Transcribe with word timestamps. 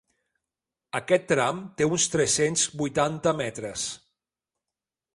Aquest 0.99 1.27
tram 1.33 1.61
té 1.81 1.89
uns 1.97 2.09
tres-cents 2.15 2.65
vuitanta 2.83 3.37
metres. 3.45 3.89